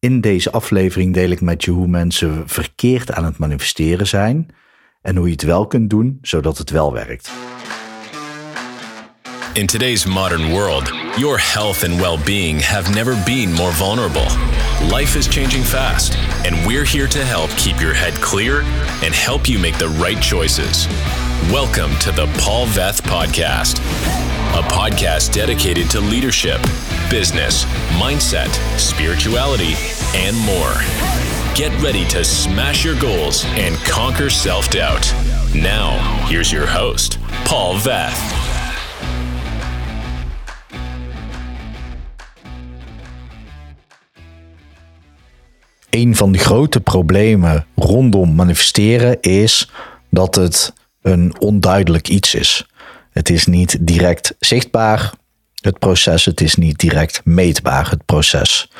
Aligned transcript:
In 0.00 0.20
deze 0.20 0.50
aflevering 0.50 1.14
deel 1.14 1.30
ik 1.30 1.40
met 1.40 1.64
je 1.64 1.70
hoe 1.70 1.86
mensen 1.86 2.48
verkeerd 2.48 3.12
aan 3.12 3.24
het 3.24 3.38
manifesteren 3.38 4.06
zijn 4.06 4.48
en 5.02 5.16
hoe 5.16 5.26
je 5.26 5.32
het 5.32 5.42
wel 5.42 5.66
kunt 5.66 5.90
doen 5.90 6.18
zodat 6.22 6.58
het 6.58 6.70
wel 6.70 6.92
werkt. 6.92 7.30
In 9.52 9.66
today's 9.66 10.06
modern 10.06 10.50
world, 10.50 10.92
your 11.16 11.52
health 11.52 11.84
and 11.84 12.00
well 12.00 12.18
being 12.24 12.62
have 12.64 12.92
never 12.92 13.16
been 13.24 13.52
more 13.52 13.72
vulnerable. 13.72 14.26
Life 14.96 15.18
is 15.18 15.28
changing 15.28 15.64
fast, 15.64 16.16
and 16.46 16.66
we're 16.66 16.86
here 16.86 17.08
to 17.08 17.18
help 17.18 17.50
keep 17.56 17.78
your 17.78 17.94
head 17.94 18.20
clear 18.20 18.60
and 19.04 19.14
help 19.14 19.46
you 19.46 19.58
make 19.58 19.78
the 19.78 19.88
right 20.02 20.22
choices. 20.22 20.86
Welcome 21.48 21.98
to 22.00 22.12
the 22.12 22.26
Paul 22.38 22.66
Veth 22.66 23.00
Podcast, 23.02 23.78
a 24.56 24.62
podcast 24.68 25.32
dedicated 25.32 25.90
to 25.90 25.98
leadership, 26.00 26.60
business, 27.10 27.64
mindset, 27.98 28.48
spirituality, 28.78 29.74
and 30.14 30.36
more. 30.36 30.74
Get 31.56 31.72
ready 31.82 32.06
to 32.10 32.22
smash 32.24 32.84
your 32.84 32.94
goals 33.00 33.44
and 33.56 33.74
conquer 33.78 34.30
self 34.30 34.70
doubt. 34.70 35.12
Now, 35.52 35.98
here's 36.28 36.52
your 36.52 36.66
host, 36.66 37.18
Paul 37.44 37.74
Veth. 37.78 38.16
Een 45.90 46.16
van 46.16 46.32
de 46.32 46.38
grote 46.38 46.80
problemen 46.80 47.66
rondom 47.74 48.34
manifesteren 48.34 49.20
is 49.20 49.70
dat 50.10 50.34
het 50.34 50.72
een 51.02 51.34
onduidelijk 51.38 52.08
iets 52.08 52.34
is. 52.34 52.66
Het 53.10 53.30
is 53.30 53.46
niet 53.46 53.76
direct 53.80 54.34
zichtbaar, 54.38 55.12
het 55.60 55.78
proces. 55.78 56.24
Het 56.24 56.40
is 56.40 56.54
niet 56.54 56.78
direct 56.78 57.20
meetbaar, 57.24 57.90
het 57.90 58.04
proces. 58.04 58.70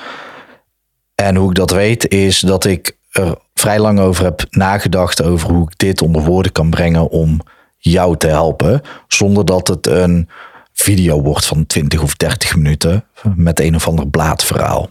En 1.14 1.36
hoe 1.36 1.48
ik 1.48 1.56
dat 1.56 1.70
weet 1.70 2.08
is 2.08 2.40
dat 2.40 2.64
ik 2.64 2.98
er 3.10 3.38
vrij 3.54 3.78
lang 3.78 4.00
over 4.00 4.24
heb 4.24 4.46
nagedacht 4.50 5.22
over 5.22 5.50
hoe 5.50 5.62
ik 5.62 5.78
dit 5.78 6.02
onder 6.02 6.22
woorden 6.22 6.52
kan 6.52 6.70
brengen 6.70 7.08
om 7.08 7.40
jou 7.78 8.16
te 8.16 8.26
helpen, 8.26 8.80
zonder 9.08 9.44
dat 9.44 9.68
het 9.68 9.86
een 9.86 10.28
video 10.72 11.22
wordt 11.22 11.46
van 11.46 11.66
20 11.66 12.02
of 12.02 12.16
30 12.16 12.56
minuten 12.56 13.04
met 13.34 13.60
een 13.60 13.74
of 13.74 13.88
ander 13.88 14.08
blaadverhaal. 14.08 14.90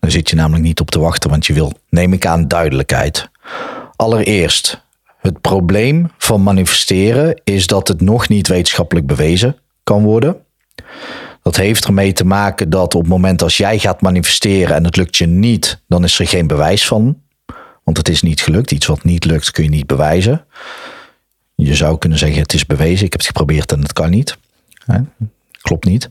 Daar 0.00 0.10
zit 0.10 0.30
je 0.30 0.36
namelijk 0.36 0.64
niet 0.64 0.80
op 0.80 0.90
te 0.90 0.98
wachten, 0.98 1.30
want 1.30 1.46
je 1.46 1.52
wil, 1.52 1.72
neem 1.88 2.12
ik 2.12 2.26
aan, 2.26 2.48
duidelijkheid. 2.48 3.28
Allereerst, 3.96 4.85
het 5.26 5.40
probleem 5.40 6.10
van 6.18 6.42
manifesteren 6.42 7.40
is 7.44 7.66
dat 7.66 7.88
het 7.88 8.00
nog 8.00 8.28
niet 8.28 8.48
wetenschappelijk 8.48 9.06
bewezen 9.06 9.56
kan 9.84 10.02
worden. 10.02 10.36
Dat 11.42 11.56
heeft 11.56 11.84
ermee 11.84 12.12
te 12.12 12.24
maken 12.24 12.70
dat 12.70 12.94
op 12.94 13.00
het 13.00 13.10
moment 13.10 13.42
als 13.42 13.56
jij 13.56 13.78
gaat 13.78 14.00
manifesteren 14.00 14.76
en 14.76 14.84
het 14.84 14.96
lukt 14.96 15.16
je 15.16 15.26
niet, 15.26 15.82
dan 15.88 16.04
is 16.04 16.18
er 16.18 16.28
geen 16.28 16.46
bewijs 16.46 16.86
van. 16.86 17.20
Want 17.84 17.96
het 17.96 18.08
is 18.08 18.22
niet 18.22 18.40
gelukt. 18.40 18.70
Iets 18.70 18.86
wat 18.86 19.04
niet 19.04 19.24
lukt 19.24 19.50
kun 19.50 19.64
je 19.64 19.70
niet 19.70 19.86
bewijzen. 19.86 20.44
Je 21.54 21.74
zou 21.74 21.98
kunnen 21.98 22.18
zeggen 22.18 22.42
het 22.42 22.52
is 22.52 22.66
bewezen. 22.66 23.06
Ik 23.06 23.12
heb 23.12 23.20
het 23.20 23.26
geprobeerd 23.26 23.72
en 23.72 23.82
het 23.82 23.92
kan 23.92 24.10
niet. 24.10 24.36
Klopt 25.60 25.84
niet. 25.84 26.10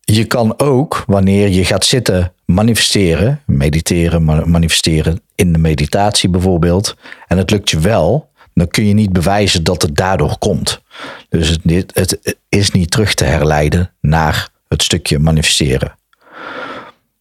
Je 0.00 0.24
kan 0.24 0.58
ook, 0.58 1.04
wanneer 1.06 1.48
je 1.48 1.64
gaat 1.64 1.84
zitten 1.84 2.32
manifesteren, 2.54 3.40
mediteren, 3.46 4.24
manifesteren 4.50 5.20
in 5.34 5.52
de 5.52 5.58
meditatie 5.58 6.28
bijvoorbeeld, 6.28 6.96
en 7.26 7.38
het 7.38 7.50
lukt 7.50 7.70
je 7.70 7.78
wel, 7.78 8.30
dan 8.54 8.68
kun 8.68 8.86
je 8.86 8.94
niet 8.94 9.12
bewijzen 9.12 9.64
dat 9.64 9.82
het 9.82 9.96
daardoor 9.96 10.38
komt. 10.38 10.80
Dus 11.28 11.58
het, 11.62 11.90
het 11.94 12.36
is 12.48 12.70
niet 12.70 12.90
terug 12.90 13.14
te 13.14 13.24
herleiden 13.24 13.92
naar 14.00 14.48
het 14.68 14.82
stukje 14.82 15.18
manifesteren. 15.18 15.94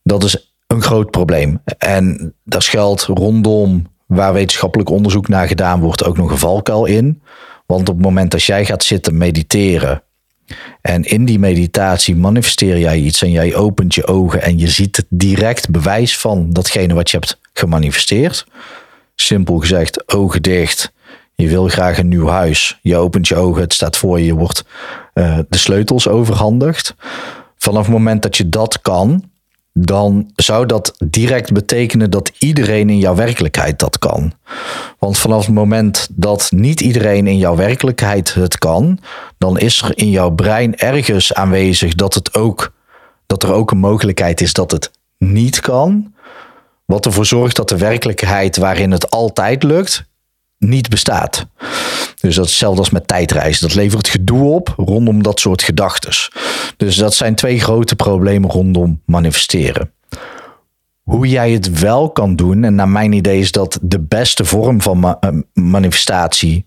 Dat 0.04 0.24
is 0.24 0.52
een 0.68 0.82
groot 0.82 1.12
probleem. 1.12 1.62
En 1.78 2.34
daar 2.44 2.62
schuilt 2.62 3.02
rondom 3.02 3.88
waar 4.06 4.34
wetenschappelijk 4.34 4.90
onderzoek 4.90 5.28
naar 5.28 5.48
gedaan 5.48 5.80
wordt 5.80 6.04
ook 6.04 6.18
nog 6.18 6.32
een 6.32 6.38
valkuil 6.38 6.86
in. 6.86 7.22
Want 7.66 7.90
op 7.90 7.96
het 7.96 8.06
moment 8.06 8.32
dat 8.32 8.44
jij 8.44 8.66
gaat 8.66 8.84
zitten 8.84 9.18
mediteren 9.18 10.04
en 10.82 11.04
in 11.04 11.26
die 11.26 11.40
meditatie 11.40 12.16
manifesteer 12.16 12.80
jij 12.80 12.98
iets 12.98 13.22
en 13.22 13.32
jij 13.32 13.56
opent 13.56 13.96
je 13.96 14.08
ogen 14.08 14.42
en 14.42 14.60
je 14.60 14.68
ziet 14.68 14.96
het 14.96 15.06
direct 15.10 15.70
bewijs 15.70 16.18
van 16.18 16.50
datgene 16.50 16.94
wat 16.94 17.10
je 17.10 17.18
hebt 17.18 17.40
gemanifesteerd. 17.54 18.46
Simpel 19.16 19.58
gezegd, 19.58 20.14
ogen 20.14 20.42
dicht. 20.42 20.92
Je 21.36 21.48
wil 21.48 21.68
graag 21.68 21.98
een 21.98 22.08
nieuw 22.08 22.28
huis. 22.28 22.80
Je 22.82 22.96
opent 22.96 23.28
je 23.28 23.36
ogen, 23.36 23.62
het 23.62 23.74
staat 23.74 23.98
voor 23.98 24.20
je, 24.20 24.26
je 24.26 24.34
wordt 24.34 24.66
uh, 25.14 25.40
de 25.50 25.58
sleutels 25.58 26.08
overhandigd. 26.08 26.96
Vanaf 27.58 27.82
het 27.82 27.92
moment 27.92 28.22
dat 28.22 28.38
je 28.38 28.50
dat 28.50 28.82
kan, 28.82 29.32
dan 29.74 30.32
zou 30.36 30.66
dat 30.66 30.94
direct 30.98 31.54
betekenen 31.54 32.12
dat 32.12 32.32
iedereen 32.38 32.90
in 32.90 32.98
jouw 32.98 33.16
werkelijkheid 33.16 33.80
dat 33.80 34.00
kan. 34.00 34.34
Want 35.00 35.18
vanaf 35.18 35.46
het 35.46 35.56
moment 35.56 36.08
dat 36.12 36.52
niet 36.52 36.82
iedereen 36.82 37.28
in 37.28 37.38
jouw 37.38 37.56
werkelijkheid 37.56 38.34
het 38.34 38.58
kan, 38.58 39.00
dan 39.38 39.60
is 39.60 39.82
er 39.82 39.98
in 39.98 40.10
jouw 40.10 40.30
brein 40.30 40.78
ergens 40.78 41.34
aanwezig 41.34 41.96
dat, 41.96 42.14
het 42.14 42.36
ook, 42.36 42.74
dat 43.26 43.44
er 43.44 43.54
ook 43.54 43.72
een 43.72 43.78
mogelijkheid 43.78 44.42
is 44.42 44.54
dat 44.54 44.72
het 44.72 44.92
niet 45.18 45.60
kan. 45.60 46.14
Wat 46.86 47.06
ervoor 47.06 47.26
zorgt 47.26 47.56
dat 47.56 47.70
de 47.70 47.78
werkelijkheid 47.78 48.58
waarin 48.58 48.92
het 48.92 49.10
altijd 49.10 49.64
lukt, 49.64 50.09
niet 50.60 50.90
bestaat. 50.90 51.46
Dus 52.22 52.36
dat 52.36 52.46
is 52.46 52.52
hetzelfde 52.52 52.80
als 52.80 52.90
met 52.90 53.08
tijdreizen. 53.08 53.68
Dat 53.68 53.76
levert 53.76 54.08
gedoe 54.08 54.54
op 54.54 54.74
rondom 54.78 55.24
dat 55.24 55.40
soort 55.40 55.62
gedachten. 55.62 56.12
Dus 56.78 56.96
dat 56.96 57.14
zijn 57.14 57.36
twee 57.36 57.60
grote 57.60 57.96
problemen 57.96 58.50
rondom 58.50 59.02
manifesteren. 59.06 59.92
Hoe 61.04 61.28
jij 61.28 61.52
het 61.52 61.80
wel 61.80 62.10
kan 62.10 62.36
doen, 62.36 62.64
en 62.64 62.76
naar 62.76 62.90
mijn 62.90 63.12
idee 63.12 63.40
is 63.40 63.52
dat 63.52 63.80
de 63.82 64.00
beste 64.00 64.46
vorm 64.46 64.82
van 64.82 65.18
eh, 65.20 65.30
manifestatie. 65.54 66.66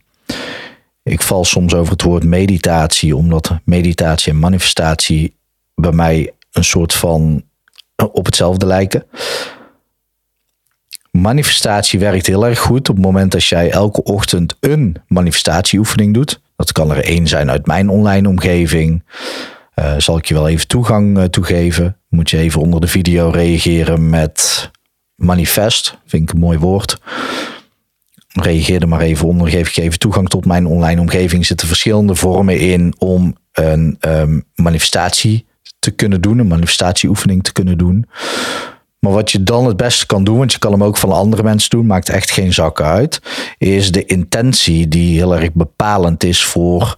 Ik 1.02 1.22
val 1.22 1.44
soms 1.44 1.74
over 1.74 1.92
het 1.92 2.02
woord 2.02 2.24
meditatie, 2.24 3.16
omdat 3.16 3.50
meditatie 3.64 4.32
en 4.32 4.38
manifestatie 4.38 5.36
bij 5.74 5.92
mij 5.92 6.32
een 6.52 6.64
soort 6.64 6.92
van 6.92 7.42
eh, 7.94 8.06
op 8.12 8.26
hetzelfde 8.26 8.66
lijken. 8.66 9.04
Manifestatie 11.18 11.98
werkt 11.98 12.26
heel 12.26 12.46
erg 12.46 12.58
goed 12.58 12.88
op 12.88 12.96
het 12.96 13.04
moment 13.04 13.32
dat 13.32 13.44
jij 13.44 13.70
elke 13.70 14.02
ochtend 14.02 14.56
een 14.60 14.96
manifestatieoefening 15.06 16.14
doet. 16.14 16.40
Dat 16.56 16.72
kan 16.72 16.90
er 16.90 17.04
één 17.04 17.26
zijn 17.26 17.50
uit 17.50 17.66
mijn 17.66 17.88
online 17.88 18.28
omgeving. 18.28 19.04
Uh, 19.74 19.94
zal 19.98 20.16
ik 20.16 20.24
je 20.24 20.34
wel 20.34 20.48
even 20.48 20.66
toegang 20.66 21.18
uh, 21.18 21.24
toegeven. 21.24 21.96
Moet 22.08 22.30
je 22.30 22.38
even 22.38 22.60
onder 22.60 22.80
de 22.80 22.86
video 22.86 23.30
reageren 23.30 24.10
met 24.10 24.70
manifest. 25.14 25.98
Vind 26.06 26.22
ik 26.22 26.34
een 26.34 26.40
mooi 26.40 26.58
woord. 26.58 27.00
Reageer 28.28 28.80
er 28.80 28.88
maar 28.88 29.00
even 29.00 29.28
onder. 29.28 29.48
Geef 29.48 29.68
ik 29.68 29.76
even 29.76 29.98
toegang 29.98 30.28
tot 30.28 30.44
mijn 30.44 30.66
online 30.66 31.00
omgeving. 31.00 31.46
Zitten 31.46 31.66
verschillende 31.66 32.14
vormen 32.14 32.58
in 32.58 32.94
om 32.98 33.36
een 33.52 33.96
um, 34.00 34.44
manifestatie 34.54 35.46
te 35.78 35.90
kunnen 35.90 36.20
doen. 36.20 36.38
Een 36.38 36.46
manifestatieoefening 36.46 37.42
te 37.44 37.52
kunnen 37.52 37.78
doen. 37.78 38.06
Maar 39.04 39.12
wat 39.12 39.30
je 39.30 39.42
dan 39.42 39.66
het 39.66 39.76
beste 39.76 40.06
kan 40.06 40.24
doen, 40.24 40.38
want 40.38 40.52
je 40.52 40.58
kan 40.58 40.72
hem 40.72 40.84
ook 40.84 40.96
van 40.96 41.12
andere 41.12 41.42
mensen 41.42 41.70
doen, 41.70 41.86
maakt 41.86 42.08
echt 42.08 42.30
geen 42.30 42.52
zak 42.52 42.80
uit, 42.80 43.20
is 43.58 43.92
de 43.92 44.04
intentie 44.04 44.88
die 44.88 45.16
heel 45.16 45.36
erg 45.36 45.52
bepalend 45.52 46.24
is 46.24 46.44
voor 46.44 46.94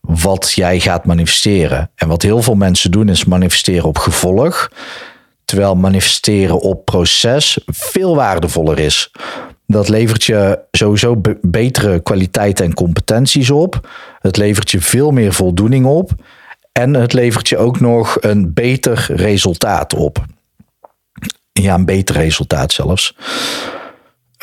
wat 0.00 0.52
jij 0.52 0.80
gaat 0.80 1.04
manifesteren. 1.04 1.90
En 1.94 2.08
wat 2.08 2.22
heel 2.22 2.42
veel 2.42 2.54
mensen 2.54 2.90
doen 2.90 3.08
is 3.08 3.24
manifesteren 3.24 3.84
op 3.84 3.98
gevolg, 3.98 4.70
terwijl 5.44 5.74
manifesteren 5.74 6.60
op 6.60 6.84
proces 6.84 7.58
veel 7.66 8.14
waardevoller 8.14 8.78
is. 8.78 9.10
Dat 9.66 9.88
levert 9.88 10.24
je 10.24 10.58
sowieso 10.70 11.20
betere 11.40 12.00
kwaliteiten 12.00 12.64
en 12.64 12.74
competenties 12.74 13.50
op. 13.50 13.88
Het 14.18 14.36
levert 14.36 14.70
je 14.70 14.80
veel 14.80 15.10
meer 15.10 15.32
voldoening 15.32 15.86
op. 15.86 16.10
En 16.72 16.94
het 16.94 17.12
levert 17.12 17.48
je 17.48 17.56
ook 17.56 17.80
nog 17.80 18.16
een 18.20 18.52
beter 18.52 19.06
resultaat 19.08 19.94
op 19.94 20.24
ja, 21.52 21.74
een 21.74 21.84
beter 21.84 22.16
resultaat 22.16 22.72
zelfs. 22.72 23.16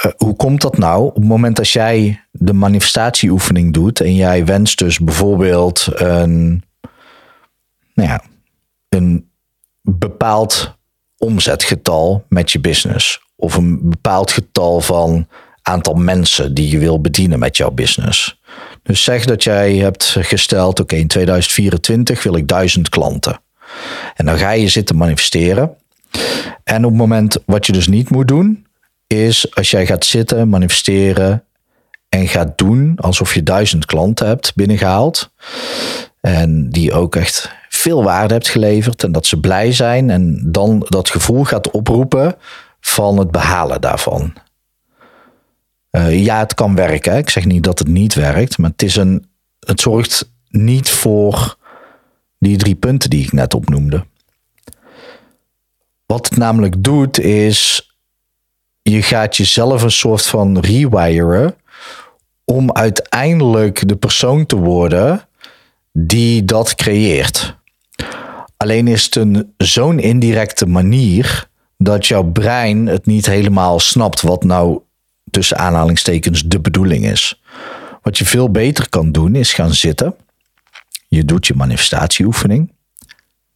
Uh, 0.06 0.11
hoe 0.17 0.35
komt 0.35 0.61
dat 0.61 0.77
nou? 0.77 1.06
Op 1.06 1.15
het 1.15 1.23
moment 1.23 1.56
dat 1.56 1.69
jij 1.69 2.25
de 2.31 2.53
manifestatieoefening 2.53 3.73
doet 3.73 4.01
en 4.01 4.15
jij 4.15 4.45
wenst 4.45 4.77
dus 4.77 5.00
bijvoorbeeld 5.00 5.88
een, 5.94 6.63
nou 7.94 8.09
ja, 8.09 8.21
een 8.89 9.29
bepaald 9.81 10.77
omzetgetal 11.17 12.25
met 12.29 12.51
je 12.51 12.59
business. 12.59 13.21
Of 13.35 13.56
een 13.56 13.89
bepaald 13.89 14.31
getal 14.31 14.81
van 14.81 15.27
aantal 15.61 15.94
mensen 15.94 16.53
die 16.53 16.69
je 16.69 16.77
wil 16.77 17.01
bedienen 17.01 17.39
met 17.39 17.57
jouw 17.57 17.71
business. 17.71 18.39
Dus 18.83 19.03
zeg 19.03 19.25
dat 19.25 19.44
jij 19.44 19.75
hebt 19.75 20.15
gesteld, 20.19 20.79
oké, 20.79 20.95
in 20.95 21.07
2024 21.07 22.23
wil 22.23 22.35
ik 22.35 22.47
duizend 22.47 22.89
klanten. 22.89 23.41
En 24.15 24.25
dan 24.25 24.38
ga 24.38 24.51
je 24.51 24.67
zitten 24.67 24.97
manifesteren. 24.97 25.77
En 26.63 26.85
op 26.85 26.89
het 26.89 27.00
moment 27.00 27.38
wat 27.45 27.65
je 27.65 27.71
dus 27.71 27.88
niet 27.88 28.09
moet 28.09 28.27
doen, 28.27 28.65
is 29.07 29.56
als 29.56 29.71
jij 29.71 29.85
gaat 29.85 30.06
zitten, 30.06 30.50
manifesteren 30.50 31.44
en 32.09 32.27
gaat 32.27 32.57
doen 32.57 32.94
alsof 32.95 33.33
je 33.33 33.44
duizend 33.44 33.85
klanten 33.85 34.27
hebt 34.27 34.56
binnengehaald. 34.56 35.31
En 36.21 36.69
die 36.69 36.94
ook 36.94 37.15
echt 37.15 37.51
veel 37.69 38.03
waarde 38.03 38.33
hebt 38.33 38.50
geleverd 38.50 39.03
en 39.03 39.11
dat 39.11 39.25
ze 39.25 39.39
blij 39.39 39.71
zijn 39.71 40.09
en 40.09 40.51
dan 40.51 40.85
dat 40.89 41.09
gevoel 41.09 41.44
gaat 41.44 41.71
oproepen 41.71 42.35
van 42.79 43.17
het 43.17 43.31
behalen 43.31 43.81
daarvan. 43.81 44.33
Uh, 45.91 46.23
ja, 46.23 46.39
het 46.39 46.53
kan 46.53 46.75
werken. 46.75 47.17
Ik 47.17 47.29
zeg 47.29 47.45
niet 47.45 47.63
dat 47.63 47.79
het 47.79 47.88
niet 47.88 48.13
werkt, 48.13 48.57
maar 48.57 48.69
het, 48.69 48.81
is 48.81 48.95
een, 48.95 49.29
het 49.59 49.81
zorgt 49.81 50.31
niet 50.50 50.89
voor 50.89 51.57
die 52.39 52.57
drie 52.57 52.75
punten 52.75 53.09
die 53.09 53.23
ik 53.23 53.31
net 53.31 53.53
opnoemde. 53.53 54.06
Wat 56.11 56.29
het 56.29 56.38
namelijk 56.38 56.83
doet 56.83 57.19
is, 57.19 57.91
je 58.81 59.01
gaat 59.01 59.38
jezelf 59.38 59.81
een 59.81 59.91
soort 59.91 60.25
van 60.25 60.59
rewiren 60.59 61.56
om 62.45 62.71
uiteindelijk 62.71 63.88
de 63.88 63.95
persoon 63.95 64.45
te 64.45 64.56
worden 64.56 65.27
die 65.91 66.45
dat 66.45 66.75
creëert. 66.75 67.57
Alleen 68.57 68.88
is 68.88 69.03
het 69.03 69.15
een 69.15 69.53
zo'n 69.57 70.00
indirecte 70.00 70.65
manier 70.65 71.50
dat 71.77 72.07
jouw 72.07 72.23
brein 72.23 72.88
het 72.88 73.06
niet 73.06 73.25
helemaal 73.25 73.79
snapt 73.79 74.21
wat 74.21 74.44
nou 74.44 74.79
tussen 75.31 75.57
aanhalingstekens 75.57 76.44
de 76.44 76.59
bedoeling 76.59 77.06
is. 77.06 77.41
Wat 78.01 78.17
je 78.17 78.25
veel 78.25 78.51
beter 78.51 78.89
kan 78.89 79.11
doen 79.11 79.35
is 79.35 79.53
gaan 79.53 79.73
zitten. 79.73 80.15
Je 81.07 81.25
doet 81.25 81.47
je 81.47 81.53
manifestatieoefening. 81.56 82.71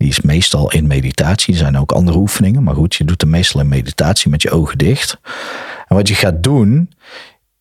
Die 0.04 0.12
is 0.12 0.22
meestal 0.22 0.72
in 0.72 0.88
meditatie. 0.88 1.54
Er 1.54 1.60
zijn 1.60 1.78
ook 1.78 1.92
andere 1.92 2.18
oefeningen. 2.18 2.64
Maar 2.64 2.76
goed, 2.76 2.96
je 2.96 3.06
doet 3.06 3.22
hem 3.22 3.30
meestal 3.30 3.62
in 3.62 3.68
meditatie 3.68 4.30
met 4.30 4.42
je 4.42 4.52
ogen 4.52 4.78
dicht. 4.78 5.18
En 5.88 5.96
wat 5.96 6.08
je 6.08 6.16
gaat 6.16 6.44
doen, 6.44 6.92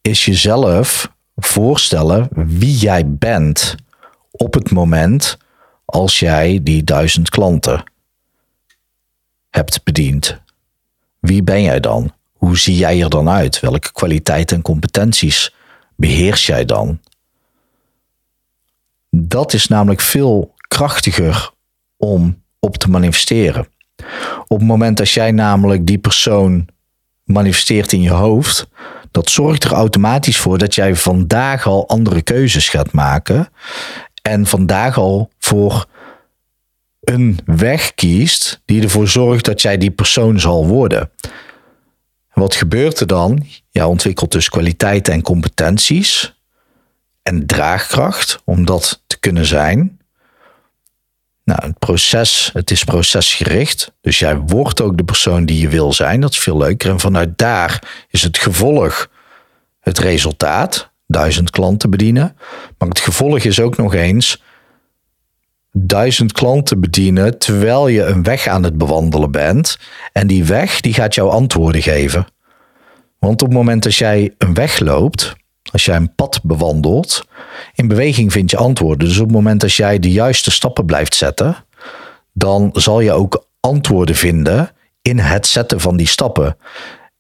is 0.01 0.25
jezelf 0.25 1.13
voorstellen 1.37 2.29
wie 2.33 2.77
jij 2.77 3.09
bent 3.09 3.75
op 4.31 4.55
het 4.55 4.71
moment 4.71 5.39
als 5.85 6.19
jij 6.19 6.61
die 6.63 6.85
duizend 6.85 7.31
klanten 7.31 7.85
hebt 9.51 9.85
bediend. 9.85 10.41
Wie 11.21 11.43
ben 11.43 11.63
jij 11.63 11.81
dan? 11.81 12.13
Hoe 12.33 12.59
zie 12.59 12.77
jij 12.77 13.03
er 13.03 13.11
dan 13.11 13.29
uit? 13.29 13.61
Welke 13.61 13.93
kwaliteiten 13.93 14.57
en 14.57 14.63
competenties 14.63 15.55
beheers 15.97 16.47
jij 16.47 16.65
dan? 16.65 17.01
Dat 19.11 19.53
is 19.53 19.67
namelijk 19.67 20.01
veel 20.01 20.55
krachtiger 20.69 21.53
om 22.05 22.43
op 22.59 22.77
te 22.77 22.91
manifesteren. 22.91 23.69
Op 24.47 24.59
het 24.59 24.69
moment 24.69 24.97
dat 24.97 25.11
jij 25.11 25.31
namelijk 25.31 25.87
die 25.87 25.99
persoon 25.99 26.69
manifesteert 27.25 27.93
in 27.93 28.03
je 28.03 28.11
hoofd, 28.11 28.67
dat 29.11 29.31
zorgt 29.31 29.65
er 29.65 29.73
automatisch 29.73 30.39
voor 30.39 30.59
dat 30.59 30.75
jij 30.75 30.97
vandaag 30.97 31.67
al 31.67 31.89
andere 31.89 32.23
keuzes 32.23 32.69
gaat 32.69 32.93
maken 32.93 33.49
en 34.23 34.47
vandaag 34.47 34.99
al 34.99 35.31
voor 35.39 35.87
een 37.01 37.39
weg 37.45 37.95
kiest 37.95 38.61
die 38.65 38.83
ervoor 38.83 39.09
zorgt 39.09 39.45
dat 39.45 39.63
jij 39.63 39.79
die 39.79 39.91
persoon 39.91 40.41
zal 40.41 40.67
worden. 40.67 41.11
wat 42.33 42.55
gebeurt 42.55 43.01
er 43.01 43.07
dan? 43.07 43.47
Je 43.71 43.87
ontwikkelt 43.87 44.33
dus 44.33 44.49
kwaliteiten 44.49 45.13
en 45.13 45.23
competenties 45.23 46.41
en 47.23 47.47
draagkracht 47.47 48.41
om 48.45 48.65
dat 48.65 49.03
te 49.07 49.19
kunnen 49.19 49.47
zijn. 49.47 50.01
Nou, 51.53 51.67
het 51.67 51.79
proces, 51.79 52.51
het 52.53 52.71
is 52.71 52.85
procesgericht. 52.85 53.93
Dus 54.01 54.19
jij 54.19 54.37
wordt 54.37 54.81
ook 54.81 54.97
de 54.97 55.05
persoon 55.05 55.45
die 55.45 55.61
je 55.61 55.69
wil 55.69 55.93
zijn. 55.93 56.21
Dat 56.21 56.31
is 56.31 56.39
veel 56.39 56.57
leuker. 56.57 56.91
En 56.91 57.01
vanuit 57.01 57.39
daar 57.39 58.05
is 58.11 58.23
het 58.23 58.39
gevolg 58.39 59.09
het 59.81 59.99
resultaat. 59.99 60.91
Duizend 61.07 61.51
klanten 61.51 61.91
bedienen. 61.91 62.37
Maar 62.79 62.89
het 62.89 63.01
gevolg 63.01 63.39
is 63.39 63.61
ook 63.61 63.77
nog 63.77 63.95
eens 63.95 64.43
duizend 65.73 66.33
klanten 66.33 66.81
bedienen 66.81 67.39
terwijl 67.39 67.89
je 67.89 68.05
een 68.05 68.23
weg 68.23 68.47
aan 68.47 68.63
het 68.63 68.79
bewandelen 68.79 69.31
bent. 69.31 69.79
En 70.13 70.27
die 70.27 70.45
weg 70.45 70.81
die 70.81 70.95
gaat 70.95 71.15
jou 71.15 71.31
antwoorden 71.31 71.83
geven. 71.83 72.27
Want 73.19 73.43
op 73.43 73.49
het 73.49 73.57
moment 73.57 73.83
dat 73.83 73.95
jij 73.95 74.35
een 74.39 74.55
weg 74.55 74.79
loopt, 74.79 75.35
als 75.71 75.85
jij 75.85 75.97
een 75.97 76.15
pad 76.15 76.41
bewandelt, 76.43 77.25
in 77.75 77.89
beweging 77.89 78.33
vind 78.33 78.51
je 78.51 78.57
antwoorden. 78.57 79.09
Dus 79.09 79.19
op 79.19 79.25
het 79.25 79.35
moment 79.35 79.61
dat 79.61 79.75
jij 79.75 79.99
de 79.99 80.11
juiste 80.11 80.51
stappen 80.51 80.85
blijft 80.85 81.15
zetten, 81.15 81.57
dan 82.33 82.71
zal 82.73 83.01
je 83.01 83.13
ook 83.13 83.47
antwoorden 83.61 84.15
vinden 84.15 84.71
in 85.03 85.19
het 85.19 85.47
zetten 85.47 85.81
van 85.81 85.97
die 85.97 86.07
stappen. 86.07 86.57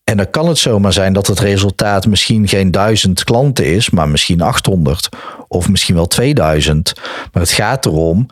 En 0.04 0.16
dan 0.16 0.30
kan 0.30 0.48
het 0.48 0.58
zomaar 0.58 0.92
zijn 0.92 1.12
dat 1.12 1.26
het 1.26 1.40
resultaat 1.40 2.06
misschien 2.06 2.48
geen 2.48 2.70
duizend 2.70 3.24
klanten 3.24 3.66
is, 3.66 3.90
maar 3.90 4.08
misschien 4.08 4.40
800 4.40 5.08
of 5.48 5.68
misschien 5.68 5.94
wel 5.94 6.06
2000. 6.06 6.92
Maar 7.32 7.42
het 7.42 7.52
gaat 7.52 7.86
erom, 7.86 8.26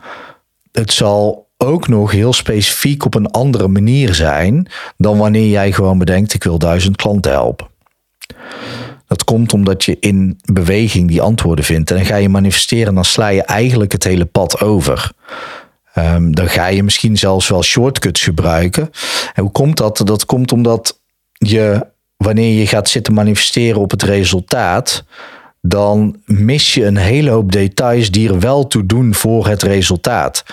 het 0.71 0.91
zal 0.93 1.49
ook 1.57 1.87
nog 1.87 2.11
heel 2.11 2.33
specifiek 2.33 3.05
op 3.05 3.15
een 3.15 3.31
andere 3.31 3.67
manier 3.67 4.13
zijn 4.13 4.67
dan 4.97 5.17
wanneer 5.17 5.47
jij 5.47 5.71
gewoon 5.71 5.97
bedenkt: 5.97 6.33
ik 6.33 6.43
wil 6.43 6.57
duizend 6.57 6.95
klanten 6.95 7.31
helpen. 7.31 7.67
Dat 9.11 9.23
komt 9.23 9.53
omdat 9.53 9.83
je 9.83 9.97
in 9.99 10.39
beweging 10.53 11.07
die 11.07 11.21
antwoorden 11.21 11.65
vindt. 11.65 11.89
En 11.89 11.95
dan 11.95 12.05
ga 12.05 12.15
je 12.15 12.29
manifesteren, 12.29 12.95
dan 12.95 13.05
sla 13.05 13.27
je 13.27 13.43
eigenlijk 13.43 13.91
het 13.91 14.03
hele 14.03 14.25
pad 14.25 14.61
over. 14.61 15.11
Um, 15.95 16.35
dan 16.35 16.49
ga 16.49 16.67
je 16.67 16.83
misschien 16.83 17.17
zelfs 17.17 17.47
wel 17.47 17.63
shortcuts 17.63 18.23
gebruiken. 18.23 18.89
En 19.33 19.41
hoe 19.43 19.51
komt 19.51 19.77
dat? 19.77 20.01
Dat 20.05 20.25
komt 20.25 20.51
omdat 20.51 20.99
je, 21.31 21.87
wanneer 22.17 22.59
je 22.59 22.67
gaat 22.67 22.89
zitten 22.89 23.13
manifesteren 23.13 23.81
op 23.81 23.91
het 23.91 24.03
resultaat, 24.03 25.03
dan 25.61 26.21
mis 26.25 26.73
je 26.73 26.85
een 26.85 26.97
hele 26.97 27.29
hoop 27.29 27.51
details 27.51 28.11
die 28.11 28.29
er 28.29 28.39
wel 28.39 28.67
toe 28.67 28.85
doen 28.85 29.13
voor 29.13 29.47
het 29.47 29.63
resultaat. 29.63 30.43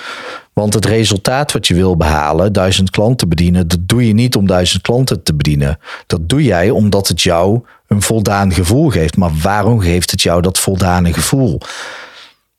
Want 0.59 0.75
het 0.75 0.85
resultaat 0.85 1.53
wat 1.53 1.67
je 1.67 1.75
wil 1.75 1.97
behalen, 1.97 2.53
duizend 2.53 2.91
klanten 2.91 3.29
bedienen, 3.29 3.69
dat 3.69 3.79
doe 3.81 4.07
je 4.07 4.13
niet 4.13 4.37
om 4.37 4.47
duizend 4.47 4.83
klanten 4.83 5.23
te 5.23 5.35
bedienen. 5.35 5.79
Dat 6.07 6.29
doe 6.29 6.43
jij 6.43 6.71
omdat 6.71 7.09
het 7.09 7.23
jou 7.23 7.63
een 7.87 8.03
voldaan 8.03 8.53
gevoel 8.53 8.91
geeft. 8.91 9.17
Maar 9.17 9.31
waarom 9.43 9.81
geeft 9.81 10.11
het 10.11 10.23
jou 10.23 10.43
dat 10.43 10.59
voldane 10.59 11.13
gevoel? 11.13 11.61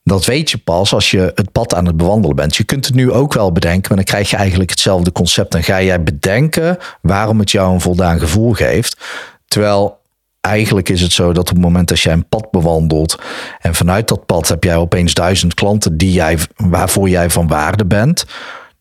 Dat 0.04 0.24
weet 0.24 0.50
je 0.50 0.58
pas 0.58 0.92
als 0.92 1.10
je 1.10 1.32
het 1.34 1.52
pad 1.52 1.74
aan 1.74 1.86
het 1.86 1.96
bewandelen 1.96 2.36
bent. 2.36 2.56
Je 2.56 2.64
kunt 2.64 2.86
het 2.86 2.94
nu 2.94 3.12
ook 3.12 3.32
wel 3.32 3.52
bedenken, 3.52 3.88
maar 3.88 3.96
dan 3.96 4.14
krijg 4.14 4.30
je 4.30 4.36
eigenlijk 4.36 4.70
hetzelfde 4.70 5.12
concept. 5.12 5.52
Dan 5.52 5.62
ga 5.62 5.82
jij 5.82 6.02
bedenken 6.02 6.76
waarom 7.02 7.38
het 7.38 7.50
jou 7.50 7.72
een 7.72 7.80
voldaan 7.80 8.18
gevoel 8.18 8.52
geeft. 8.52 9.00
Terwijl 9.46 9.99
eigenlijk 10.40 10.88
is 10.88 11.00
het 11.00 11.12
zo 11.12 11.32
dat 11.32 11.48
op 11.48 11.54
het 11.54 11.64
moment 11.64 11.88
dat 11.88 12.00
jij 12.00 12.12
een 12.12 12.28
pad 12.28 12.50
bewandelt 12.50 13.18
en 13.58 13.74
vanuit 13.74 14.08
dat 14.08 14.26
pad 14.26 14.48
heb 14.48 14.64
jij 14.64 14.76
opeens 14.76 15.14
duizend 15.14 15.54
klanten 15.54 15.96
die 15.96 16.12
jij, 16.12 16.38
waarvoor 16.56 17.08
jij 17.08 17.30
van 17.30 17.48
waarde 17.48 17.84
bent, 17.84 18.24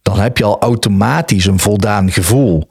dan 0.01 0.19
heb 0.19 0.37
je 0.37 0.43
al 0.43 0.59
automatisch 0.59 1.45
een 1.45 1.59
voldaan 1.59 2.11
gevoel 2.11 2.67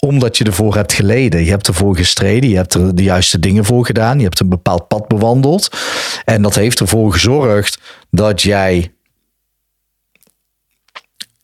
omdat 0.00 0.36
je 0.36 0.44
ervoor 0.44 0.74
hebt 0.74 0.92
geleden. 0.92 1.44
Je 1.44 1.50
hebt 1.50 1.66
ervoor 1.66 1.96
gestreden, 1.96 2.50
je 2.50 2.56
hebt 2.56 2.74
er 2.74 2.94
de 2.94 3.02
juiste 3.02 3.38
dingen 3.38 3.64
voor 3.64 3.86
gedaan, 3.86 4.18
je 4.18 4.24
hebt 4.24 4.40
een 4.40 4.48
bepaald 4.48 4.88
pad 4.88 5.08
bewandeld. 5.08 5.78
En 6.24 6.42
dat 6.42 6.54
heeft 6.54 6.80
ervoor 6.80 7.12
gezorgd 7.12 7.80
dat 8.10 8.42
jij 8.42 8.92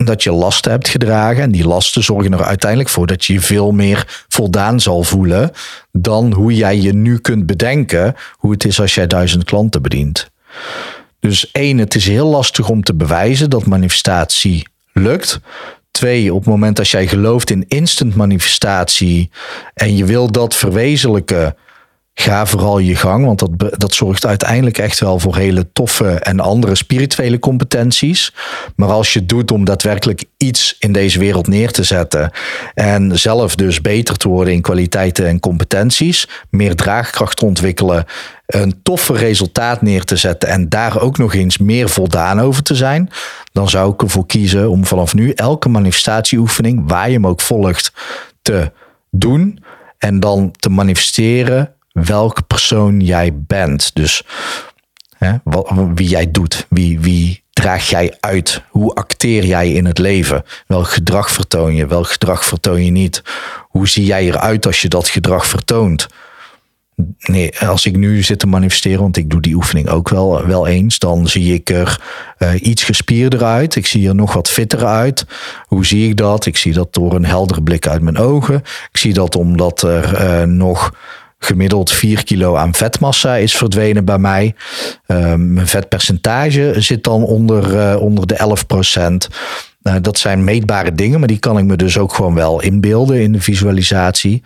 dat 0.05 0.23
je 0.23 0.33
lasten 0.33 0.71
hebt 0.71 0.89
gedragen. 0.89 1.43
En 1.43 1.51
die 1.51 1.67
lasten 1.67 2.03
zorgen 2.03 2.33
er 2.33 2.45
uiteindelijk 2.45 2.91
voor 2.91 3.07
dat 3.07 3.25
je 3.25 3.33
je 3.33 3.41
veel 3.41 3.73
meer 3.73 4.25
voldaan 4.29 4.81
zal 4.81 5.03
voelen 5.03 5.51
dan 5.93 6.33
hoe 6.33 6.55
jij 6.55 6.81
je 6.81 6.95
nu 6.95 7.19
kunt 7.19 7.47
bedenken 7.47 8.15
hoe 8.37 8.53
het 8.53 8.65
is 8.65 8.81
als 8.81 8.95
jij 8.95 9.07
duizend 9.07 9.45
klanten 9.45 9.83
bedient. 9.83 10.31
Dus 11.21 11.51
één, 11.51 11.79
het 11.79 11.95
is 11.95 12.07
heel 12.07 12.27
lastig 12.27 12.69
om 12.69 12.83
te 12.83 12.95
bewijzen 12.95 13.51
dat 13.51 13.67
manifestatie 13.67 14.67
lukt. 14.93 15.41
Twee, 15.91 16.35
op 16.35 16.39
het 16.39 16.49
moment 16.49 16.77
dat 16.77 16.89
jij 16.89 17.07
gelooft 17.07 17.51
in 17.51 17.65
instant 17.69 18.15
manifestatie 18.15 19.31
en 19.75 19.97
je 19.97 20.05
wil 20.05 20.31
dat 20.31 20.55
verwezenlijken, 20.55 21.57
ga 22.15 22.47
vooral 22.47 22.79
je 22.79 22.97
gang, 22.97 23.25
want 23.25 23.39
dat, 23.39 23.81
dat 23.81 23.95
zorgt 23.95 24.27
uiteindelijk 24.27 24.79
echt 24.79 25.01
wel 25.01 25.19
voor 25.19 25.37
hele 25.37 25.73
toffe 25.73 26.11
en 26.11 26.41
andere 26.41 26.75
spirituele 26.75 27.39
competenties. 27.39 28.35
Maar 28.77 28.89
als 28.89 29.13
je 29.13 29.19
het 29.19 29.29
doet 29.29 29.51
om 29.51 29.65
daadwerkelijk 29.65 30.25
iets 30.37 30.77
in 30.79 30.93
deze 30.93 31.19
wereld 31.19 31.47
neer 31.47 31.71
te 31.71 31.83
zetten 31.83 32.31
en 32.75 33.19
zelf 33.19 33.55
dus 33.57 33.81
beter 33.81 34.17
te 34.17 34.29
worden 34.29 34.55
in 34.55 34.61
kwaliteiten 34.61 35.27
en 35.27 35.41
competenties, 35.41 36.29
meer 36.51 36.75
draagkracht 36.75 37.43
ontwikkelen, 37.43 38.05
een 38.47 38.81
toffe 38.83 39.13
resultaat 39.13 39.83
neer 39.83 40.05
te 40.05 40.17
zetten 40.17 40.49
en 40.49 40.69
daar 40.69 41.01
ook 41.01 41.19
nog 41.19 41.35
eens 41.35 41.59
meer 41.59 41.89
voldaan 41.89 42.41
over 42.41 42.63
te 42.63 42.75
zijn, 42.75 43.11
dan 43.53 43.69
zou 43.69 43.93
ik 43.93 44.03
ervoor 44.03 44.27
kiezen 44.27 44.71
om 44.71 44.85
vanaf 44.85 45.15
nu 45.15 45.31
elke 45.31 45.69
manifestatieoefening, 45.69 46.83
waar 46.87 47.07
je 47.07 47.15
hem 47.15 47.27
ook 47.27 47.41
volgt, 47.41 47.93
te 48.43 48.73
doen 49.11 49.65
en 49.99 50.21
dan 50.21 50.51
te 50.51 50.69
manifesteren 50.69 51.75
welke 51.95 52.43
persoon 52.43 53.01
jij 53.01 53.33
bent. 53.35 53.95
Dus 53.95 54.23
hè, 55.17 55.33
wat, 55.45 55.73
wie 55.95 56.09
jij 56.09 56.31
doet, 56.31 56.67
wie, 56.69 57.01
wie 57.01 57.43
draag 57.53 57.89
jij 57.89 58.17
uit? 58.21 58.63
Hoe 58.69 58.95
acteer 58.95 59.45
jij 59.45 59.73
in 59.73 59.85
het 59.85 59.99
leven? 59.99 60.43
Welk 60.67 60.89
gedrag 60.89 61.31
vertoon 61.31 61.75
je? 61.75 61.87
Welk 61.87 62.09
gedrag 62.09 62.45
vertoon 62.45 62.85
je 62.85 62.91
niet? 62.91 63.23
Hoe 63.69 63.89
zie 63.89 64.05
jij 64.05 64.27
eruit 64.27 64.67
als 64.67 64.83
je 64.83 64.89
dat 64.89 65.09
gedrag 65.09 65.47
vertoont? 65.47 66.07
nee, 67.19 67.61
als 67.61 67.87
ik 67.87 67.97
nu 67.97 68.23
zit 68.23 68.39
te 68.39 68.47
manifesteren, 68.47 69.01
want 69.01 69.17
ik 69.17 69.31
doe 69.31 69.41
die 69.41 69.55
oefening 69.55 69.89
ook 69.89 70.09
wel, 70.09 70.47
wel 70.47 70.67
eens, 70.67 70.99
dan 70.99 71.29
zie 71.29 71.55
ik 71.55 71.71
er 71.71 72.01
uh, 72.39 72.63
iets 72.63 72.83
gespierder 72.83 73.45
uit. 73.45 73.77
Ik 73.77 73.87
zie 73.87 74.09
er 74.09 74.15
nog 74.15 74.33
wat 74.33 74.51
fitter 74.51 74.87
uit. 74.87 75.27
Hoe 75.67 75.87
zie 75.87 76.09
ik 76.09 76.17
dat? 76.17 76.47
Ik 76.47 76.57
zie 76.57 76.73
dat 76.73 76.95
door 76.95 77.15
een 77.15 77.25
heldere 77.25 77.63
blik 77.63 77.87
uit 77.87 78.03
mijn 78.03 78.19
ogen. 78.19 78.55
Ik 78.91 78.97
zie 78.97 79.13
dat 79.13 79.37
omdat 79.37 79.83
er 79.83 80.21
uh, 80.21 80.43
nog 80.43 80.93
gemiddeld 81.45 81.93
4 81.93 82.25
kilo 82.25 82.57
aan 82.57 82.75
vetmassa 82.75 83.37
is 83.37 83.57
verdwenen 83.57 84.05
bij 84.05 84.19
mij. 84.19 84.55
Uh, 85.07 85.35
mijn 85.35 85.67
vetpercentage 85.67 86.75
zit 86.77 87.05
dan 87.05 87.23
onder, 87.23 87.99
onder 87.99 88.27
de 88.27 88.35
11 88.35 88.67
procent. 88.67 89.29
Nou, 89.85 90.01
dat 90.01 90.19
zijn 90.19 90.45
meetbare 90.45 90.95
dingen, 90.95 91.19
maar 91.19 91.29
die 91.29 91.39
kan 91.39 91.59
ik 91.59 91.65
me 91.65 91.77
dus 91.77 91.99
ook 91.99 92.15
gewoon 92.15 92.35
wel 92.35 92.63
inbeelden 92.63 93.21
in 93.21 93.33
de 93.33 93.41
visualisatie. 93.41 94.43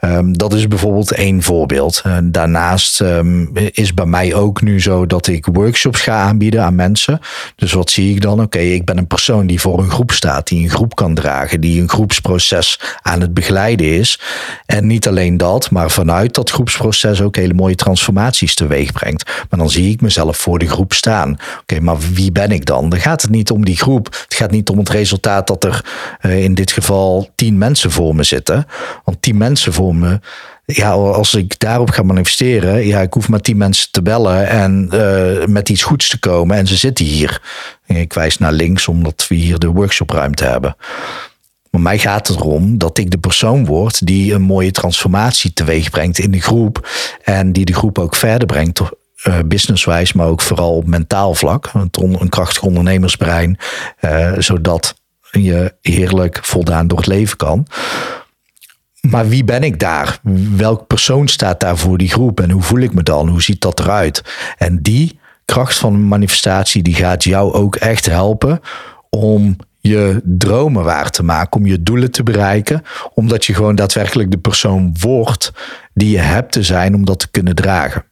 Um, 0.00 0.38
dat 0.38 0.52
is 0.52 0.68
bijvoorbeeld 0.68 1.12
één 1.12 1.42
voorbeeld. 1.42 2.02
Uh, 2.06 2.16
daarnaast 2.24 3.00
um, 3.00 3.50
is 3.54 3.94
bij 3.94 4.06
mij 4.06 4.34
ook 4.34 4.62
nu 4.62 4.80
zo 4.80 5.06
dat 5.06 5.26
ik 5.26 5.46
workshops 5.52 6.00
ga 6.00 6.20
aanbieden 6.20 6.62
aan 6.62 6.74
mensen. 6.74 7.20
Dus 7.56 7.72
wat 7.72 7.90
zie 7.90 8.14
ik 8.14 8.20
dan? 8.20 8.40
Oké, 8.40 8.58
ik 8.58 8.84
ben 8.84 8.98
een 8.98 9.06
persoon 9.06 9.46
die 9.46 9.60
voor 9.60 9.78
een 9.78 9.90
groep 9.90 10.10
staat, 10.10 10.48
die 10.48 10.62
een 10.62 10.70
groep 10.70 10.94
kan 10.94 11.14
dragen, 11.14 11.60
die 11.60 11.80
een 11.80 11.88
groepsproces 11.88 12.80
aan 13.02 13.20
het 13.20 13.34
begeleiden 13.34 13.86
is. 13.86 14.20
En 14.66 14.86
niet 14.86 15.08
alleen 15.08 15.36
dat, 15.36 15.70
maar 15.70 15.90
vanuit 15.90 16.34
dat 16.34 16.50
groepsproces 16.50 17.20
ook 17.20 17.36
hele 17.36 17.54
mooie 17.54 17.74
transformaties 17.74 18.54
teweeg 18.54 18.92
brengt. 18.92 19.30
Maar 19.50 19.58
dan 19.58 19.70
zie 19.70 19.92
ik 19.92 20.00
mezelf 20.00 20.36
voor 20.36 20.58
de 20.58 20.68
groep 20.68 20.92
staan. 20.92 21.36
Oké, 21.60 21.80
maar 21.80 21.98
wie 22.12 22.32
ben 22.32 22.50
ik 22.50 22.64
dan? 22.64 22.88
Dan 22.88 23.00
gaat 23.00 23.22
het 23.22 23.30
niet 23.30 23.50
om 23.50 23.64
die 23.64 23.76
groep. 23.76 24.04
Het 24.04 24.34
gaat 24.34 24.50
niet 24.50 24.68
om 24.68 24.77
het 24.78 24.88
resultaat 24.88 25.46
dat 25.46 25.64
er 25.64 25.84
uh, 26.22 26.42
in 26.44 26.54
dit 26.54 26.72
geval 26.72 27.28
tien 27.34 27.58
mensen 27.58 27.90
voor 27.90 28.14
me 28.14 28.22
zitten. 28.22 28.66
Want 29.04 29.22
tien 29.22 29.36
mensen 29.36 29.72
voor 29.72 29.94
me, 29.94 30.20
ja, 30.64 30.90
als 30.90 31.34
ik 31.34 31.58
daarop 31.58 31.90
ga 31.90 32.02
manifesteren, 32.02 32.86
ja, 32.86 33.00
ik 33.00 33.12
hoef 33.12 33.28
maar 33.28 33.40
tien 33.40 33.56
mensen 33.56 33.88
te 33.90 34.02
bellen 34.02 34.48
en 34.48 34.90
uh, 34.94 35.46
met 35.46 35.68
iets 35.68 35.82
goeds 35.82 36.08
te 36.08 36.18
komen 36.18 36.56
en 36.56 36.66
ze 36.66 36.76
zitten 36.76 37.04
hier. 37.04 37.42
Ik 37.86 38.12
wijs 38.12 38.38
naar 38.38 38.52
links 38.52 38.88
omdat 38.88 39.26
we 39.28 39.34
hier 39.34 39.58
de 39.58 39.66
workshopruimte 39.66 40.44
hebben. 40.44 40.76
Maar 41.70 41.80
mij 41.80 41.98
gaat 41.98 42.28
het 42.28 42.36
erom 42.36 42.78
dat 42.78 42.98
ik 42.98 43.10
de 43.10 43.18
persoon 43.18 43.66
word 43.66 44.06
die 44.06 44.34
een 44.34 44.42
mooie 44.42 44.70
transformatie 44.70 45.52
teweeg 45.52 45.90
brengt 45.90 46.18
in 46.18 46.30
de 46.30 46.40
groep. 46.40 46.88
En 47.22 47.52
die 47.52 47.64
de 47.64 47.74
groep 47.74 47.98
ook 47.98 48.14
verder 48.14 48.46
brengt 48.46 48.80
uh, 49.26 49.38
businesswijs, 49.46 50.12
maar 50.12 50.26
ook 50.26 50.40
vooral 50.40 50.76
op 50.76 50.86
mentaal 50.86 51.34
vlak. 51.34 51.70
Een, 51.72 51.90
een 52.20 52.28
krachtig 52.28 52.62
ondernemersbrein, 52.62 53.58
uh, 54.00 54.32
zodat 54.38 54.94
je 55.30 55.74
heerlijk 55.82 56.38
voldaan 56.42 56.86
door 56.86 56.98
het 56.98 57.06
leven 57.06 57.36
kan. 57.36 57.66
Maar 59.00 59.28
wie 59.28 59.44
ben 59.44 59.62
ik 59.62 59.78
daar? 59.78 60.18
Welk 60.56 60.86
persoon 60.86 61.28
staat 61.28 61.60
daar 61.60 61.76
voor 61.76 61.98
die 61.98 62.10
groep? 62.10 62.40
En 62.40 62.50
hoe 62.50 62.62
voel 62.62 62.80
ik 62.80 62.94
me 62.94 63.02
dan? 63.02 63.28
Hoe 63.28 63.42
ziet 63.42 63.60
dat 63.60 63.80
eruit? 63.80 64.22
En 64.56 64.82
die 64.82 65.18
kracht 65.44 65.78
van 65.78 66.08
manifestatie, 66.08 66.82
die 66.82 66.94
gaat 66.94 67.24
jou 67.24 67.52
ook 67.52 67.76
echt 67.76 68.06
helpen 68.06 68.60
om 69.10 69.56
je 69.80 70.20
dromen 70.24 70.84
waar 70.84 71.10
te 71.10 71.22
maken, 71.22 71.60
om 71.60 71.66
je 71.66 71.82
doelen 71.82 72.10
te 72.10 72.22
bereiken, 72.22 72.82
omdat 73.14 73.44
je 73.44 73.54
gewoon 73.54 73.74
daadwerkelijk 73.74 74.30
de 74.30 74.38
persoon 74.38 74.96
wordt 75.00 75.52
die 75.94 76.10
je 76.10 76.18
hebt 76.18 76.52
te 76.52 76.62
zijn 76.62 76.94
om 76.94 77.04
dat 77.04 77.18
te 77.18 77.30
kunnen 77.30 77.54
dragen. 77.54 78.04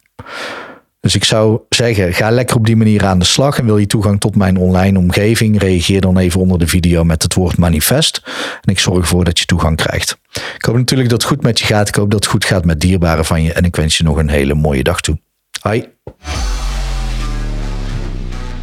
Dus 1.07 1.15
ik 1.15 1.23
zou 1.23 1.59
zeggen, 1.69 2.13
ga 2.13 2.29
lekker 2.29 2.55
op 2.55 2.65
die 2.65 2.75
manier 2.75 3.05
aan 3.05 3.19
de 3.19 3.25
slag. 3.25 3.59
En 3.59 3.65
wil 3.65 3.77
je 3.77 3.87
toegang 3.87 4.19
tot 4.19 4.35
mijn 4.35 4.57
online 4.57 4.99
omgeving, 4.99 5.59
reageer 5.59 6.01
dan 6.01 6.17
even 6.17 6.39
onder 6.39 6.59
de 6.59 6.67
video 6.67 7.03
met 7.03 7.23
het 7.23 7.33
woord 7.33 7.57
manifest. 7.57 8.21
En 8.61 8.71
ik 8.71 8.79
zorg 8.79 8.97
ervoor 8.97 9.23
dat 9.23 9.39
je 9.39 9.45
toegang 9.45 9.77
krijgt. 9.77 10.17
Ik 10.55 10.65
hoop 10.65 10.75
natuurlijk 10.75 11.09
dat 11.09 11.21
het 11.21 11.31
goed 11.31 11.43
met 11.43 11.59
je 11.59 11.65
gaat. 11.65 11.87
Ik 11.87 11.95
hoop 11.95 12.11
dat 12.11 12.19
het 12.19 12.29
goed 12.33 12.45
gaat 12.45 12.65
met 12.65 12.79
dierbaren 12.79 13.25
van 13.25 13.43
je. 13.43 13.53
En 13.53 13.63
ik 13.63 13.75
wens 13.75 13.97
je 13.97 14.03
nog 14.03 14.17
een 14.17 14.29
hele 14.29 14.53
mooie 14.53 14.83
dag 14.83 15.01
toe. 15.01 15.19
Hoi. 15.61 15.85